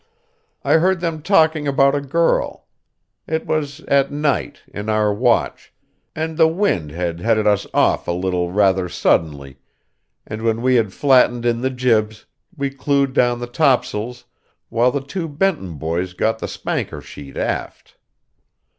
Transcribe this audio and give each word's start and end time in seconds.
I 0.63 0.77
heard 0.79 0.99
them 0.99 1.21
talking 1.21 1.67
about 1.67 1.93
a 1.93 2.01
girl. 2.01 2.65
It 3.27 3.45
was 3.45 3.81
at 3.81 4.11
night, 4.11 4.63
in 4.67 4.89
our 4.89 5.13
watch, 5.13 5.71
and 6.15 6.37
the 6.39 6.47
wind 6.47 6.89
had 6.89 7.19
headed 7.19 7.45
us 7.45 7.67
off 7.71 8.07
a 8.07 8.11
little 8.11 8.51
rather 8.51 8.89
suddenly, 8.89 9.59
and 10.25 10.41
when 10.41 10.63
we 10.63 10.73
had 10.73 10.91
flattened 10.91 11.45
in 11.45 11.61
the 11.61 11.69
jibs, 11.69 12.25
we 12.57 12.71
clewed 12.71 13.13
down 13.13 13.39
the 13.39 13.45
topsails, 13.45 14.25
while 14.69 14.89
the 14.89 15.01
two 15.01 15.27
Benton 15.27 15.75
boys 15.75 16.13
got 16.13 16.39
the 16.39 16.47
spanker 16.47 17.01
sheet 17.01 17.37
aft. 17.37 17.95